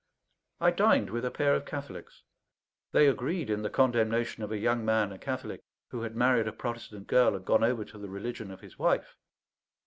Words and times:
I 0.59 0.71
dined 0.71 1.11
with 1.11 1.23
a 1.25 1.29
pair 1.29 1.53
of 1.53 1.67
Catholics. 1.67 2.23
They 2.91 3.05
agreed 3.05 3.51
in 3.51 3.61
the 3.61 3.69
condemnation 3.69 4.41
of 4.41 4.51
a 4.51 4.57
young 4.57 4.83
man, 4.83 5.11
a 5.11 5.19
Catholic, 5.19 5.61
who 5.89 6.01
had 6.01 6.15
married 6.15 6.47
a 6.47 6.51
Protestant 6.53 7.05
girl 7.05 7.35
and 7.35 7.45
gone 7.45 7.63
over 7.63 7.85
to 7.85 7.99
the 7.99 8.09
religion 8.09 8.49
of 8.49 8.61
his 8.61 8.79
wife. 8.79 9.15